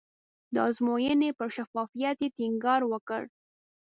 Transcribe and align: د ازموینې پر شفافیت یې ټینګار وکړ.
د 0.53 0.55
ازموینې 0.69 1.29
پر 1.37 1.47
شفافیت 1.57 2.17
یې 2.23 2.29
ټینګار 2.37 2.81
وکړ. 2.91 3.21